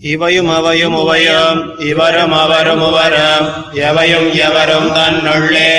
இவையும் 0.00 0.48
அவையும் 0.48 0.94
உவையும் 0.94 1.78
இவரும் 1.78 2.32
அவரும் 2.32 2.82
உவரும் 2.82 3.46
எவையும் 3.72 4.34
எவரும் 4.34 4.94
தன்னுள்ளே 4.94 5.72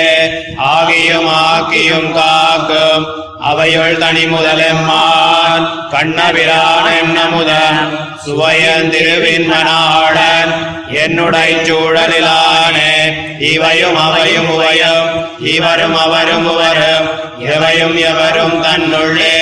ஆகியும் 0.74 1.28
ஆக்கியும் 1.50 2.12
காக்கும். 2.12 3.06
அவையுள் 3.40 3.98
தனி 3.98 4.24
முதலெம்மான் 4.24 5.64
கண்ணபிரான் 5.90 6.88
என்னமுதன் 7.00 7.80
சுவையன் 8.24 8.90
திருவின்மனாளன் 8.90 10.52
என்னுடை 10.88 11.50
சூழலிலானே. 11.68 12.92
இவையும் 13.38 13.96
அவையும் 13.96 14.48
உவையும் 14.48 15.08
இவரும் 15.38 15.96
அவரும் 15.96 16.46
உவரும் 16.46 17.08
எவையும் 17.38 17.96
எவரும் 17.96 18.62
தன்னுள்ளே 18.62 19.36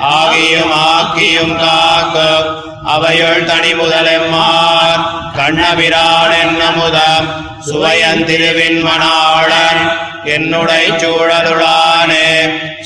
ஆகியும் 0.00 0.74
ஆக்கியும் 0.92 1.56
காக்கும் 1.62 2.48
அவையுள் 2.94 3.44
தனி 3.44 3.72
முதலெம்மார் 3.74 5.02
கண்ணபிரான் 5.38 6.34
என்னமுதம். 6.42 7.28
சுவையந்திருவின்மனாளன் 7.68 9.82
என்னுடை 10.24 10.84
சூழலுளானே 11.00 12.28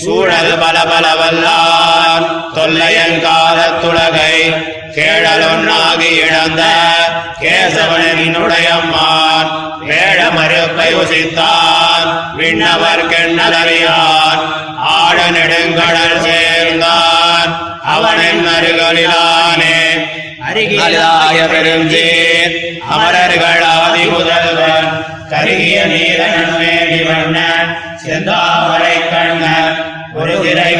சூழல் 0.04 0.54
பல 0.58 0.76
பலவல்லான் 0.90 2.26
தொல்லையங்காலத்துலகை 2.54 4.36
கேழலொன்னாகி 4.96 6.10
இழந்த 6.24 6.62
கேசவனினுடையம்மான் 7.42 9.50
வேழ 9.88 10.18
மறுப்பை 10.36 10.90
உசித்தான் 11.02 12.08
விண்ணவர் 12.36 13.08
கெண்ணலறியான். 13.12 14.42
அருகலிலானே 18.12 19.76
அருகிலாய 20.46 21.38
பெருஞ்சீர் 21.46 22.54
அமரர்கள் 22.90 23.64
ஆதி 23.72 24.04
முதல்வன் 24.10 24.88
கருகிய 25.30 25.78
நீரன் 25.86 26.52
வேண்டி 26.56 27.00
வண்ண 27.02 27.38
செந்தாமரை 28.02 28.96
கண்ணன் 29.12 29.76
ஒரு 30.14 30.36
திரை 30.42 30.72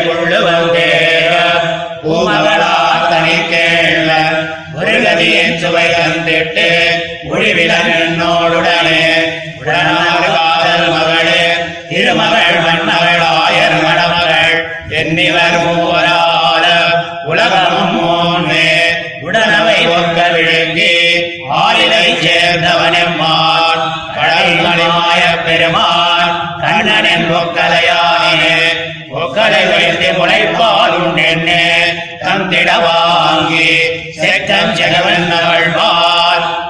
வாங்கி 33.70 33.82
செக்கன் 34.16 34.72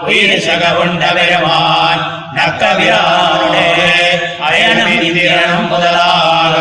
உயிர் 0.05 0.43
சக 0.43 0.65
உண்ட 0.81 1.03
பெருமான் 1.17 2.03
நக்கவிரானே 2.37 3.67
அயனம் 4.47 4.93
இந்திரனும் 4.99 5.69
முதலாக 5.69 6.57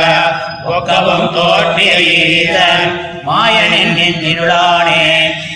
ஒக்கவும் 0.70 1.28
தோற்றிய 1.36 1.92
ஈசன் 2.14 2.92
மாயனின் 3.26 3.96
நெஞ்சினுளானே 3.98 5.04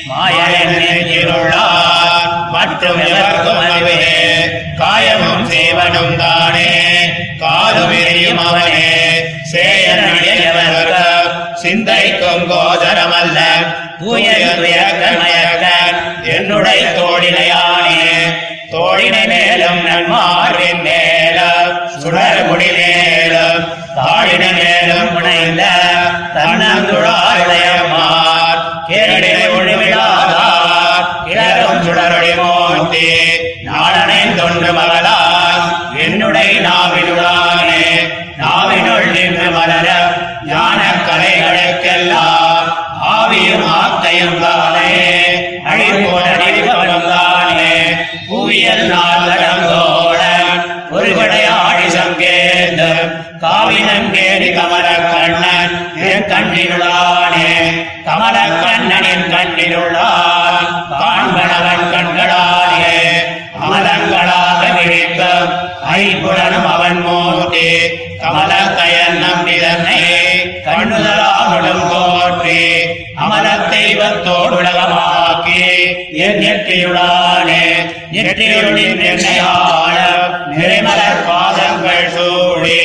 மாயனின் 0.09 0.75
நெஞ்சினுள்ளான் 0.77 2.31
மற்றும் 2.55 3.01
எவர்க்கும் 3.07 3.61
அறிவே 3.65 4.01
காயமும் 4.79 5.45
சேவனும் 5.49 6.15
தானே 6.17 6.71
காலும் 7.39 7.95
எரியும் 8.01 8.43
அவனே 8.43 8.89
சேயனடியவர்க 9.53 10.93
சிந்தைக்கும் 11.63 12.45
கோதரமல்ல 14.05 14.79
தூயமயக்கன் 14.93 15.99
என்னுடைய 16.33 16.81
தோழினையானே 16.97 18.01
தோழினை 18.71 19.21
மேலும் 19.27 19.79
நன்மாரின் 19.85 20.81
மேலும் 20.85 21.71
சுடர் 21.95 22.41
முடி 22.47 22.69
மேலும் 22.77 23.63
தாழின 23.97 24.43
மேலும் 24.57 25.11
முனைந்த 25.15 25.63
தன்னந்துழாயுடையமார் 26.35 28.61
கேடினை 28.89 29.45
ஒழிவிடாதார் 29.55 31.07
கிளரும் 31.25 31.81
சுடரொளி 31.85 32.33
மூர்த்தி 32.39 33.07
நாடனை 33.69 34.21
தொன்று 34.39 34.71
மகளார் 34.73 35.63
என்னுடைய 36.05 36.53
நாவினுடானே 36.67 37.83
நாவினுள் 38.37 39.11
நின்று 39.11 39.47
மலர 39.51 39.87
ஞான 40.47 40.79
கலைகளுக்கெல்லாம் 41.07 42.42
ஆவியும் 43.45 43.69
ஆக்கையும் 43.77 44.37
தானே 44.41 44.89
அழிப்போடறிவனும் 45.69 47.07
தானே 47.07 47.71
புவியல் 48.27 48.83
நாளடங்கோடன் 48.91 50.51
ஒரு 50.91 51.09
கடையாடி 51.11 51.87
சங்கேந்து 51.89 52.87
காவினங்கேடி 53.41 54.49
கமல 54.53 54.87
கண்ணன் 55.05 55.75
என் 56.07 56.27
கண்ணினுளானே 56.31 57.49
கமல 58.05 58.37
கண்ணனின் 58.55 59.27
கண்ணினுள்ளான் 59.33 60.61
காண்பனவன் 60.93 61.85
அமலங்களாக 63.59 64.61
விழிக்கும் 64.77 65.51
அவன் 66.73 67.01
மூர்த்தி 67.01 67.67
கமல 68.23 68.51
கயன் 68.75 69.17
நம்பிதனை. 69.17 70.01
கண்ணுதலாக 70.65 71.51
போற்றி 72.95 73.03
அமல 73.23 73.47
தெய்வத்தோடுலகமாக்கி 73.71 75.61
என் 76.19 76.39
நெற்றியுடானே 76.41 77.63
நெற்றியுடன் 78.15 78.79
என்னையாள 79.05 79.95
நிறைமலர் 80.51 81.23
பாதங்கள் 81.27 82.11
சூடி 82.15 82.79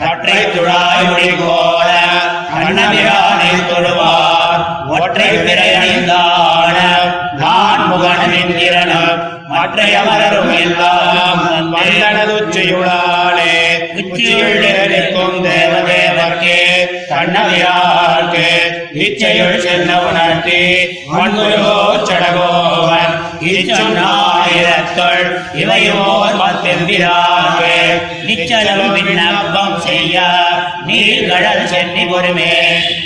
கற்றை 0.00 0.40
துழாய் 0.46 1.06
முடி 1.06 1.30
போல 1.34 1.90
கண்ணபிரானை 2.52 3.52
தொழுவார் 3.70 4.62
ஒற்றை 4.96 5.30
பிறை 5.38 5.70
அணிந்தான 5.74 6.76
நான் 7.40 7.84
முகனின் 7.88 8.54
திறனும் 8.54 9.22
மற்ற 9.50 9.80
அமரரும் 9.94 10.54
எல்லாம் 10.58 11.42
வல்லனதுச்சியுளானே 11.74 13.54
வாக்கு 18.34 18.52
இச்சையுள் 19.00 19.60
செல்ல 19.60 19.90
உணர்த்தி 20.06 20.60
மண்குருவோ 21.10 21.74
சடகோவன் 22.08 23.12
இச்சொன்னாயிரத்தொள் 23.50 25.24
இவையோர் 25.54 26.38
பத்தெம்பிரார்க்கு 26.40 27.74
நிச்சலம் 28.28 28.94
விண்ணப்பம் 28.98 29.76
செய்ய 29.80 30.16
நீர்கடல் 30.86 31.64
சென்னி 31.66 32.04
பொறுமே. 32.04 32.52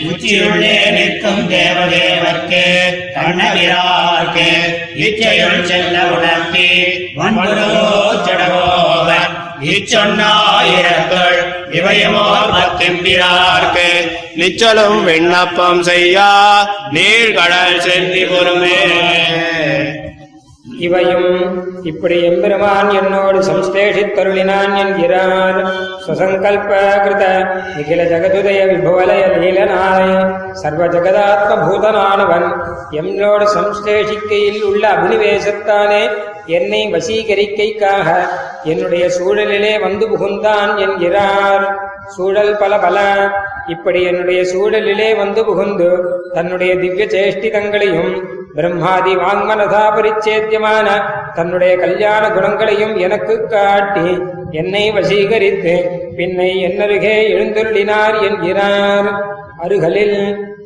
உச்சியுள்ளே 0.09 0.75
நிற்கும் 0.91 1.43
தேவதேவர்க்கு 1.50 2.65
கண்ணவிரார்க்கு 3.16 4.49
இச்சையுள் 5.03 5.66
செல்ல 5.66 5.97
உணர்த்தி 6.15 6.69
மண்குருவோ 7.19 7.84
சடகோவன் 8.27 9.28
இச்சொன்னாயிரங்கள் 9.62 11.38
இவையமோ 11.70 12.26
பத்திம்பிரார்க்கு 12.52 13.88
நிச்சலும் 14.36 15.04
விண்ணப்பம் 15.04 15.82
செய்யா 15.82 16.30
நீர்கடல் 16.92 17.80
சென்னி 17.80 18.24
பொறுமே. 18.24 18.80
இவையும் 20.78 21.30
இப்படி 21.83 22.22
எம்பெருமான் 22.22 22.91
என்னோடு 22.91 23.39
சம்ஸ்லேஷித்தருளினான் 23.39 24.75
என்கிறார். 24.77 25.59
சுசங்கல்ப 26.07 26.72
கிருத 27.04 27.25
நிகில 27.77 28.01
ஜகதுதய 28.13 28.60
விபவலய 28.71 29.25
நீலனாய 29.42 30.07
சர்வ 30.53 30.86
ஜகதாத்ம 30.86 31.59
பூதனானவன் 31.65 32.48
என்னோடு 32.91 33.47
சம்ஸ்லேஷிக்கையில் 33.54 34.63
உள்ள 34.63 34.84
அபினிவேசத்தானே 34.92 36.03
என்னை 36.47 36.83
வசீகரிக்கைக்காக 36.92 38.09
என்னுடைய 38.65 39.10
சூழலிலே 39.19 39.81
வந்து 39.81 40.04
புகுந்தான் 40.09 40.72
என்கிறார். 40.77 41.66
சூழல் 42.16 42.57
பல 42.57 42.78
பல. 42.78 42.98
இப்படி 43.66 44.03
என்னுடைய 44.03 44.42
சூழலிலே 44.42 45.16
வந்து 45.16 45.45
புகுந்து 45.45 45.89
தன்னுடைய 46.33 46.77
திவ்ய 46.77 47.07
சேஷ்டிதங்களையும் 47.07 48.13
பிரம்மாதி 48.59 49.15
வாங்மனதா 49.16 49.84
பரிச்சேத்தியமான 49.89 50.87
தன்னுடைய 51.34 51.72
கல்யாண 51.77 52.22
குணங்களையும் 52.28 52.95
எனக்கு 52.97 53.34
காட்டி 53.47 54.09
என்னை 54.53 54.84
வசீகரித்து 54.91 55.75
பின்னை 56.16 56.51
என்னருகே 56.60 57.16
எழுந்தருளினார் 57.28 58.16
என்கிறார். 58.22 59.09
அருகலில் 59.60 60.19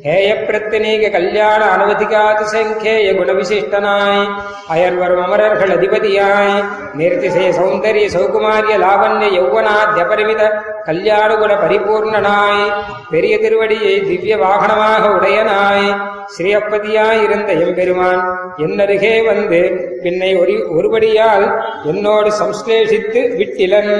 ஹேய 0.03 0.29
பிரத்தினீக 0.39 1.09
கல்யாண 1.09 1.61
அனுமதிக்காத 1.65 2.39
சங்கேய 2.45 3.13
குணவிசிஷ்டனாய் 3.13 4.23
அயர்வரும் 4.69 5.21
அமரர்கள் 5.23 5.71
அதிபதியாய் 5.71 6.51
நிர்திசய 6.95 7.47
சௌந்தரிய 7.51 8.07
சௌகுமாரிய 8.07 8.77
லாவண்ய 8.77 9.29
யௌவனாத்யபரிமித 9.35 10.41
கல்யாண 10.85 11.29
குண 11.35 11.53
பரிபூர்ணனாய் 11.55 12.63
பெரிய 13.11 13.35
திருவடியை 13.37 13.95
திவ்ய 13.99 14.37
வாகனமாக 14.37 15.03
உடையனாய் 15.13 15.87
ஸ்ரீஅப்பதியாயிருந்த 16.35 17.51
எம்பெருமான் 17.65 18.21
என்னருகே 18.65 19.15
வந்து 19.25 19.59
பின்னை 20.03 20.31
ஒரு 20.41 20.55
ஒருபடியால் 20.77 21.45
என்னோடு 21.85 22.29
சம்ஸ்லேஷித்து 22.41 23.21
விட்டிலன். 23.39 23.93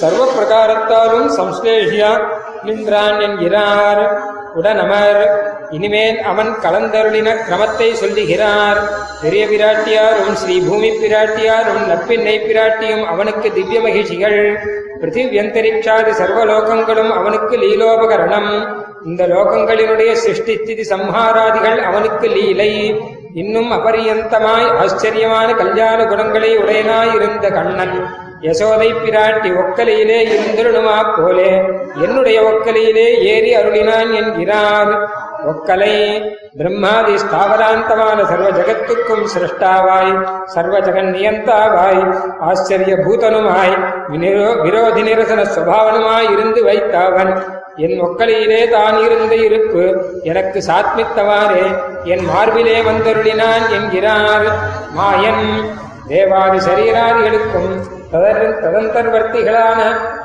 சர்வ 0.00 0.22
பிரகாரத்தாலும் 0.36 1.28
சம்ஸ்லேஷியா 1.38 2.12
நின்றான் 2.62 3.20
என்கிறார். 3.20 4.02
உடனமர் 4.58 5.20
இனிமேல் 5.70 6.18
அவன் 6.30 6.50
கலந்தருளின 6.64 7.28
கிரமத்தை 7.48 7.88
சொல்லுகிறார். 7.92 8.78
பெரிய 9.22 9.42
பிராட்டியாரும் 9.46 10.34
ஸ்ரீ 10.34 10.56
பூமி 10.68 10.90
பிராட்டியாரும் 11.02 11.82
நப்பின்னை 11.92 12.36
பிராட்டியும் 12.48 13.04
அவனுக்கு 13.12 13.52
திவ்ய 13.52 13.80
மகிழ்ச்சிகள். 13.80 14.40
பிருத்திவியந்தரிக்ஷாதி 15.00 16.12
சர்வலோகங்களும் 16.20 17.10
அவனுக்கு 17.10 17.56
லீலோபகரணம். 17.56 18.78
இந்த 19.04 19.26
லோகங்களினுடைய 19.26 20.16
சிருஷ்டித்திதி 20.26 20.84
சம்ஹாராதிகள் 20.90 21.78
அவனுக்கு 21.80 22.28
லீலை. 22.28 23.00
இன்னும் 23.34 23.72
அபரியந்தமாய் 23.72 24.68
ஆச்சரியமான 24.76 25.54
கல்யாண 25.54 26.04
குணங்களை 26.04 26.58
உடையனாயிருந்த 26.58 27.52
கண்ணன். 27.52 28.24
யசோதை 28.42 28.88
பிராட்டி 28.94 29.50
ஒக்கலையிலே 29.60 30.18
இருந்திருணுமா 30.28 30.96
போலே? 31.16 31.50
என்னுடைய 32.02 32.42
ஒக்கலையிலே 32.42 33.06
ஏறி 33.32 33.56
அருளினான் 33.56 34.10
என்கிறார் 34.14 34.92
ஒக்கலை 35.46 35.94
பிரம்மாதி 36.58 37.16
ஸ்தாவராந்தமான 37.18 38.18
சர்வ 38.24 38.50
ஜகத்துக்கும் 38.50 39.24
சிருஷ்டாவாய் 39.26 40.12
சர்வ 40.44 40.78
ஜெகன் 40.78 41.10
நியந்தாவாய் 41.14 42.02
ஆச்சரிய 42.40 42.96
பூதனுமாய் 42.96 43.74
விரோதி 44.64 45.02
நிரசன 45.02 45.44
சுபாவனுமாய் 45.44 46.30
இருந்து 46.32 46.64
வைத்தாவன். 46.64 47.32
என் 47.76 47.98
ஒக்கலையிலே 48.00 48.68
தான் 48.68 49.04
இருந்த 49.04 49.34
இருப்பு 49.36 49.82
எனக்கு 50.22 50.60
சாத்மித்தவாறே 50.60 51.64
என் 52.04 52.24
மார்பிலே 52.24 52.82
வந்தருளினான் 52.82 53.66
என்கிறார். 53.70 54.46
மாயன் 54.94 55.44
தேவாதி 56.08 56.58
சரீராதிகளுக்கும் 56.58 57.70
ததந்தர்வர்த்திகளான 58.12 59.80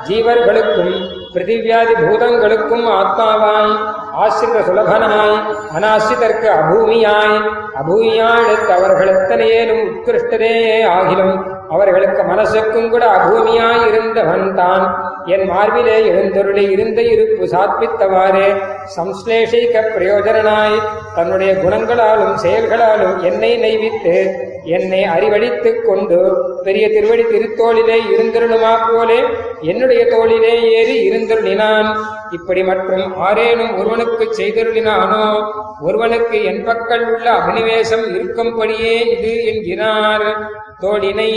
ஜீவர்களுக்கும் 0.06 0.94
பிருத்திவியாதி 1.34 1.94
பூதங்களுக்கும் 2.00 2.86
ஆத்மாவாய் 2.92 3.72
ஆசிரித 4.16 4.58
சுலபனாய் 4.62 5.36
அனாசிரிதற்கு 5.76 6.48
அபூமியாய் 6.56 7.36
அபூமியாயிடத்து 7.76 8.72
அவர்கள் 8.72 9.12
எத்தனையேனும் 9.12 9.82
உத்கிருஷ்டரேயே 9.88 10.76
ஆகிலும் 10.88 11.34
அவர்களுக்கு 11.70 12.22
மனசுக்கும் 12.22 12.90
கூட 12.90 13.04
அபூமியாய் 13.18 13.84
இருந்தவன் 13.88 14.54
தான். 14.54 14.84
என் 15.26 15.46
மார்பிலே 15.48 15.96
எழுந்தொருளை 16.10 16.64
இருந்த 16.70 17.00
இருப்பு 17.12 17.44
சாத்வித்தவாறே 17.46 18.48
சம்ஸ்லேஷிக்க 18.96 19.84
பிரயோஜனாய் 19.94 20.76
தன்னுடைய 21.14 21.52
குணங்களாலும் 21.62 22.36
செயல்களாலும் 22.36 23.16
என்னை 23.22 23.52
நெய்வித்து 23.56 24.16
என்னை 24.64 25.02
அறிவழித்துக் 25.04 25.84
கொண்டு 25.84 26.44
பெரிய 26.64 26.88
திருவடி 26.88 27.22
திருத்தோளிலே 27.22 27.98
இருந்திருணுமா 28.14 28.72
போலே 28.88 29.22
என்னுடைய 29.60 30.06
தோளிலே 30.06 30.70
ஏறி 30.70 31.10
இருந்திருளினான். 31.10 31.96
இப்படி 32.30 32.64
மற்றும் 32.64 33.20
ஆரேனும் 33.20 33.78
ஒருவனுக்கு 33.78 34.28
செய்தருளினானோ 34.36 35.44
ஒருவனுக்கு 35.80 36.44
என் 36.44 36.66
பக்கல் 36.66 37.06
உள்ள 37.12 37.30
அபினிவேசம் 37.30 38.06
இருக்கும்படியே 38.14 39.18
இது 39.18 39.44
என்கிறார். 39.44 40.50
தோழினை 40.80 41.30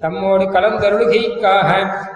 தம்மோடு 0.00 0.44
கலந்தருளுகைக்காக 0.44 1.70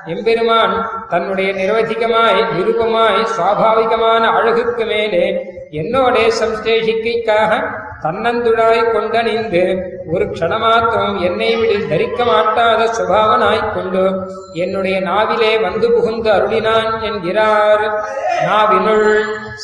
எம்பெருமான் 0.07 0.89
தன்னுடைய 1.09 1.53
நிரவதிகமாய் 1.53 2.45
நிருபமாய் 2.57 3.27
சுவாபாவிகமான 3.37 4.23
அழகுக்கு 4.31 4.85
மேலே 4.85 5.25
என்னோடே 5.71 6.31
சம்சேஷிக்கைக்காக 6.41 7.81
தன்னந்துழாய் 8.05 8.81
கொண்டணிந்து 8.95 9.63
ஒரு 10.13 10.25
க்ஷணமாத்திரம் 10.25 11.17
என்னை 11.21 11.51
விடில் 11.57 11.89
தரிக்க 11.89 12.25
மாட்டாத 12.25 12.81
சுபாவனாய்க் 12.99 13.75
கொண்டு 13.75 14.03
என்னுடைய 14.53 14.97
நாவிலே 15.01 15.53
வந்து 15.61 15.87
புகுந்து 15.93 16.31
அருளினான் 16.33 16.91
என்கிறார். 17.03 17.85
நாவினுள் 18.43 19.09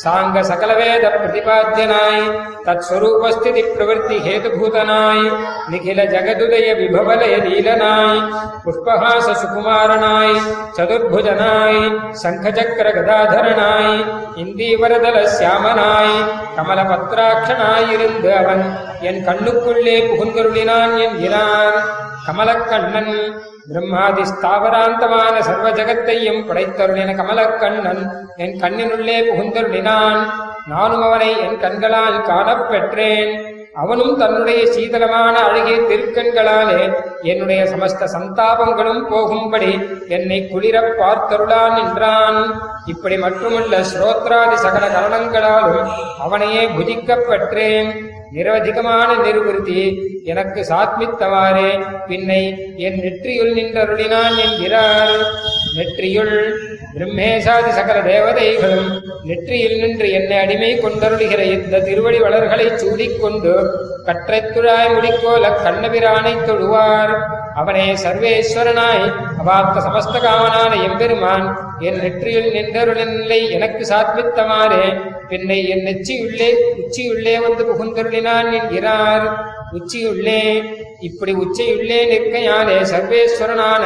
சாங்க 0.01 0.41
சகலவேத 0.49 1.05
பிரதிபாத்தியனாய் 1.15 2.23
தத் 2.65 2.83
ஸ்வரூபஸ்திதி 2.87 3.61
பிரவருத்தி 3.67 4.17
ஹேதுபூதனாய் 4.25 5.23
நிகில 5.71 5.99
ஜகதுதய 6.13 6.67
விபவலய 6.79 7.35
லீலனாய் 7.45 8.21
புஷ்பஹாச 8.65 9.27
சுகுமாரனாய் 9.41 10.35
சதுர்புஜனாய் 10.77 11.81
சங்கச்சக்கர 12.23 12.89
கதாதரனாய் 12.97 13.95
இந்தீவரதல 14.43 15.17
சியாமனாய் 15.37 16.15
கமலபத்ராட்சனாயிருந்து 16.57 18.31
அவன் 18.33 18.63
என் 19.09 19.23
கண்ணுக்குள்ளே 19.27 19.97
புகுந்தருளினான் 20.09 20.95
என்கிறான் 21.05 21.79
கமலக்கண்ணன். 22.27 23.33
பிரம்மாதி 23.67 24.21
ஸ்தாவராந்தமான 24.21 25.39
சர்வ 25.39 25.71
ஜகத்தையும் 25.71 26.45
படைத்தருளின 26.47 27.15
கமலக்கண்ணன் 27.15 28.09
என் 28.37 28.59
கண்ணினுள்ளே 28.59 29.17
புகுந்தருளினான். 29.29 30.29
நானும் 30.67 31.01
அவனை 31.01 31.39
என் 31.39 31.59
கண்களால் 31.59 32.21
காணப்பெற்றேன். 32.21 33.57
அவனும் 33.73 34.17
தன்னுடைய 34.17 34.65
சீதளமான 34.65 35.33
அழகிய 35.33 35.77
திருக்கண்களாலே 35.77 36.95
என்னுடைய 37.21 37.63
சமஸ்த 37.63 38.07
சந்தாபங்களும் 38.13 39.09
போகும்படி 39.09 39.99
என்னை 40.07 40.47
குளிரப் 40.47 40.95
பார்த்தருளான் 40.99 41.87
என்றான் 41.87 42.61
இப்படி 42.85 43.17
மட்டுமல்ல 43.17 43.77
ஸ்ரோத்ராதி 43.77 44.53
சகல 44.53 44.87
கரணங்களாலும் 44.87 45.89
அவனையே 46.19 46.67
புதிக்கப் 46.67 47.27
பெற்றேன் 47.27 48.08
நிரவதிகமான 48.35 49.09
நிர்வൃத்தி 49.25 49.81
எனக்கு 50.23 50.61
சாத்மித்தவாறே 50.69 51.69
பின்னை 52.07 52.41
என் 52.77 52.99
நெற்றியுள் 53.03 53.53
நின்றருளினான் 53.59 54.35
என்கிறார். 54.45 55.13
நெற்றியுள் 55.77 56.35
பிரம்மேசாதி 56.95 57.71
சகல 57.77 57.97
தேவதைகளும் 58.11 58.89
நெற்றியில் 59.23 59.79
நின்று 59.81 60.07
என்னை 60.11 60.37
அடிமை 60.37 60.71
கொண்டருளுகிற 60.81 61.41
இந்த 61.55 61.79
திருவடி 61.79 62.19
வளர்களைச் 62.21 62.79
சூடிக்கொண்டு 62.81 63.53
கற்றைத்துழாய் 64.07 64.93
முடிக்கோல 64.95 65.51
கண்ணபிரானை 65.65 66.33
தொழுவார். 66.47 67.13
அவனே 67.55 67.85
சர்வேஸ்வரனாய் 68.03 69.05
அவாப்த 69.41 69.77
சமஸ்தகாமனான 69.85 70.71
எம்பெருமான் 70.87 71.45
என் 71.87 71.99
நெற்றியில் 72.03 72.49
நின்றருளில்லை 72.55 73.39
எனக்கு 73.57 73.83
சாத்வித்தமாறே 73.91 74.85
பின்னை 75.29 75.59
என் 75.73 75.85
நெச்சியுள்ளே 75.87 76.49
உச்சியுள்ளே 76.81 77.35
வந்து 77.45 77.63
புகுந்தருளினான் 77.69 78.49
என்கிறார். 78.59 79.25
உச்சியுள்ளே 79.77 80.41
இப்படி 80.99 81.33
உச்சியுள்ளே 81.43 81.99
நிற்கையாலே 82.11 82.77
சர்வேஸ்வரனான 82.91 83.83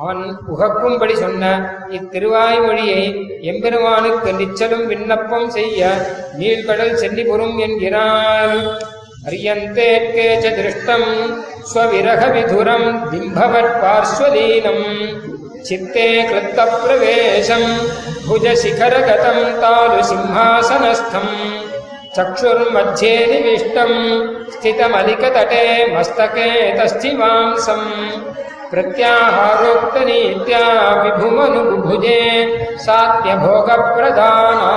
அவன் 0.00 0.22
உகக்கும்படி 0.54 1.14
சொன்ன 1.20 1.44
இத்திருவாய்மொழியை 1.98 3.04
எம்பெருமானுக்கு 3.50 4.30
நிச்சலும் 4.40 4.86
விண்ணப்பம் 4.86 5.48
செய்ய 5.50 5.90
நீழ்கடல் 6.38 6.98
சென்னிபுரும் 7.02 7.56
என்கிறார். 7.66 8.56
पर्यन्ते 9.26 9.88
के 10.14 10.26
च 10.42 10.50
दृष्टम् 10.56 11.06
स्वविरहविधुरम् 11.70 12.84
बिम्भवत्पार्श्वलीनम् 13.10 14.84
चित्ते 15.68 16.06
कृत्तप्रवेशम् 16.28 17.66
भुजशिखरगतम् 18.26 19.42
तालुसिंहासनस्थम् 19.62 21.34
चक्षुर्मध्ये 22.16 23.14
निविष्टम् 23.32 23.98
स्थितमलिकतटे 24.52 25.64
मस्तके 25.96 26.48
तश्चिवांसम् 26.78 27.90
प्रत्याहारोक्तनीत्या 28.70 30.64
विभुमनुबुभुजे 31.02 32.20
सात्यभोगप्रदाना 32.86 34.70